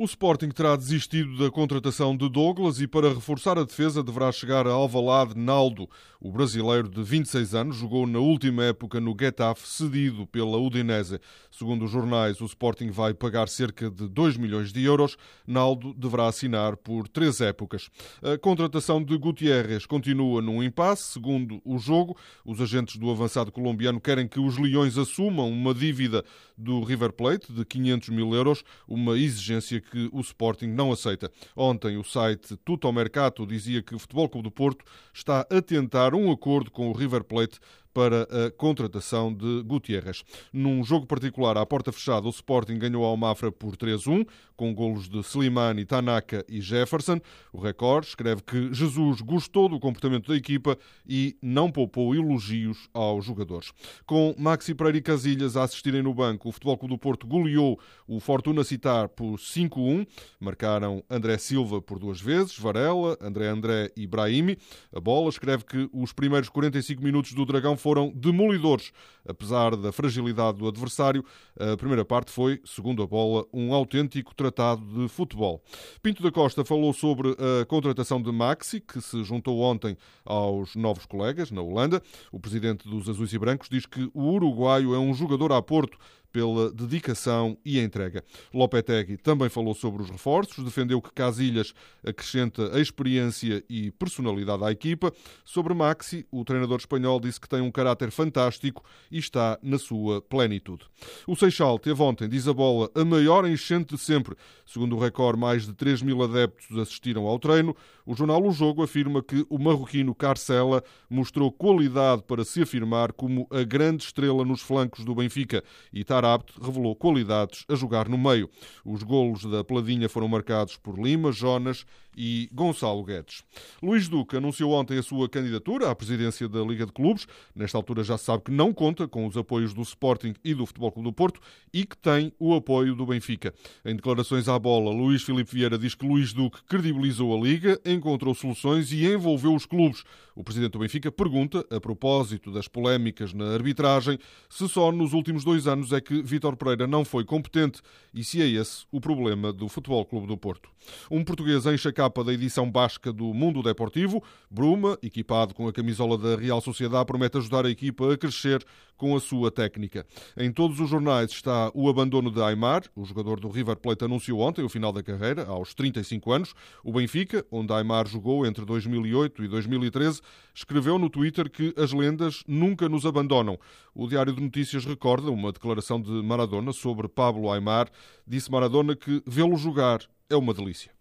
[0.00, 4.66] O Sporting terá desistido da contratação de Douglas e, para reforçar a defesa, deverá chegar
[4.66, 5.90] a Alvalade Naldo.
[6.18, 11.20] O brasileiro de 26 anos jogou na última época no Getafe, cedido pela Udinese.
[11.50, 15.18] Segundo os jornais, o Sporting vai pagar cerca de 2 milhões de euros.
[15.46, 17.90] Naldo deverá assinar por três épocas.
[18.22, 21.12] A contratação de Gutierrez continua num impasse.
[21.12, 26.24] Segundo o jogo, os agentes do avançado colombiano querem que os Leões assumam uma dívida
[26.56, 31.30] do River Plate de 500 mil euros, uma exigência que o Sporting não aceita.
[31.56, 36.14] Ontem o site Tuto Mercato dizia que o Futebol Clube do Porto está a tentar
[36.14, 37.58] um acordo com o River Plate
[37.92, 40.22] para a contratação de Gutierrez.
[40.52, 44.26] Num jogo particular à porta fechada, o Sporting ganhou ao Mafra por 3-1,
[44.56, 47.20] com golos de Slimani, Tanaka e Jefferson.
[47.52, 50.76] O Record escreve que Jesus gostou do comportamento da equipa
[51.06, 53.72] e não poupou elogios aos jogadores.
[54.06, 57.78] Com Maxi Pereira e Casilhas a assistirem no banco, o Futebol Clube do Porto goleou
[58.06, 60.06] o Fortuna Citar por 5-1.
[60.38, 64.56] Marcaram André Silva por duas vezes, Varela, André André e Brahimi.
[64.94, 68.92] A bola escreve que os primeiros 45 minutos do Dragão foram demolidores.
[69.28, 71.24] Apesar da fragilidade do adversário,
[71.58, 75.62] a primeira parte foi, segundo a bola, um autêntico tratado de futebol.
[76.02, 81.04] Pinto da Costa falou sobre a contratação de Maxi, que se juntou ontem aos novos
[81.06, 82.02] colegas na Holanda.
[82.32, 85.98] O presidente dos Azuis e Brancos diz que o uruguaio é um jogador a Porto
[86.32, 88.24] pela dedicação e entrega.
[88.52, 94.70] Lopetegui também falou sobre os reforços, defendeu que Casilhas acrescenta a experiência e personalidade à
[94.70, 95.12] equipa.
[95.44, 100.20] Sobre Maxi, o treinador espanhol disse que tem um caráter fantástico e está na sua
[100.22, 100.84] plenitude.
[101.26, 104.36] O Seixal teve ontem, diz a bola, a maior enchente de sempre.
[104.66, 107.74] Segundo o recorde, mais de 3 mil adeptos assistiram ao treino.
[108.10, 113.46] O jornal O Jogo afirma que o marroquino Carcela mostrou qualidade para se afirmar como
[113.52, 118.50] a grande estrela nos flancos do Benfica e Tarabt revelou qualidades a jogar no meio.
[118.84, 123.42] Os golos da Peladinha foram marcados por Lima, Jonas e Gonçalo Guedes.
[123.82, 127.26] Luís Duque anunciou ontem a sua candidatura à presidência da Liga de Clubes.
[127.54, 130.66] Nesta altura já se sabe que não conta com os apoios do Sporting e do
[130.66, 131.40] Futebol Clube do Porto
[131.72, 133.54] e que tem o apoio do Benfica.
[133.84, 138.34] Em declarações à bola, Luís Filipe Vieira diz que Luís Duque credibilizou a Liga, encontrou
[138.34, 140.04] soluções e envolveu os clubes.
[140.34, 144.18] O presidente do Benfica pergunta, a propósito das polémicas na arbitragem,
[144.48, 147.80] se só nos últimos dois anos é que Vítor Pereira não foi competente
[148.14, 150.70] e se é esse o problema do Futebol Clube do Porto.
[151.10, 154.24] Um português enche a capa da edição basca do Mundo Deportivo.
[154.50, 158.64] Bruma, equipado com a camisola da Real Sociedade, promete ajudar a equipa a crescer
[158.96, 160.06] com a sua técnica.
[160.34, 162.84] Em todos os jornais está o abandono de Aymar.
[162.96, 166.54] O jogador do River Plate anunciou ontem o final da carreira, aos 35 anos.
[166.82, 170.22] O Benfica, onde Aymar jogou entre 2008 e 2013,
[170.54, 173.58] escreveu no Twitter que as lendas nunca nos abandonam.
[173.94, 177.90] O Diário de Notícias recorda uma declaração de Maradona sobre Pablo Aymar.
[178.26, 180.00] Disse Maradona que vê-lo jogar
[180.30, 180.98] é uma delícia.